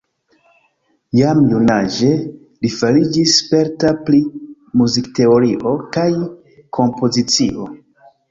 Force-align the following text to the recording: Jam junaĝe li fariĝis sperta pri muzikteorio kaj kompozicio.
Jam 1.17 1.41
junaĝe 1.51 2.07
li 2.65 2.71
fariĝis 2.77 3.35
sperta 3.41 3.93
pri 4.07 4.23
muzikteorio 4.83 5.77
kaj 5.97 6.09
kompozicio. 6.79 7.69